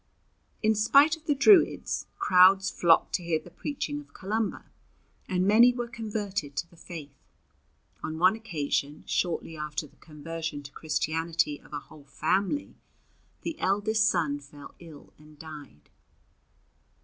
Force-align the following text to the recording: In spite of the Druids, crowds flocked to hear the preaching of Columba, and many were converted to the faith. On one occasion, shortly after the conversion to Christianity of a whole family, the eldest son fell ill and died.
In 0.63 0.73
spite 0.73 1.15
of 1.15 1.27
the 1.27 1.35
Druids, 1.35 2.07
crowds 2.17 2.71
flocked 2.71 3.13
to 3.13 3.23
hear 3.23 3.37
the 3.37 3.51
preaching 3.51 3.99
of 4.01 4.15
Columba, 4.15 4.65
and 5.29 5.47
many 5.47 5.71
were 5.73 5.87
converted 5.87 6.55
to 6.55 6.67
the 6.67 6.75
faith. 6.75 7.13
On 8.01 8.17
one 8.17 8.35
occasion, 8.35 9.03
shortly 9.05 9.55
after 9.55 9.85
the 9.85 9.97
conversion 9.97 10.63
to 10.63 10.71
Christianity 10.71 11.59
of 11.61 11.71
a 11.71 11.81
whole 11.81 12.05
family, 12.05 12.73
the 13.43 13.59
eldest 13.59 14.05
son 14.09 14.39
fell 14.39 14.73
ill 14.79 15.13
and 15.19 15.37
died. 15.37 15.87